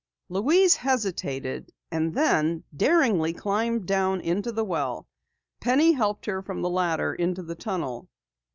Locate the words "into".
4.19-4.51, 7.13-7.43